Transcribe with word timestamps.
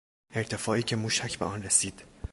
ارتفاعی 0.33 0.83
که 0.83 0.95
موشک 0.95 1.39
به 1.39 1.45
آن 1.45 1.63
رسید 1.63 2.03